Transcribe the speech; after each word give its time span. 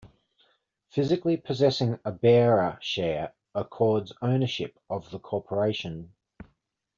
Physically 0.89 1.37
possessing 1.37 1.99
a 2.03 2.11
bearer 2.11 2.75
share 2.81 3.35
accords 3.53 4.11
ownership 4.19 4.79
of 4.89 5.11
the 5.11 5.19
corporation. 5.19 6.15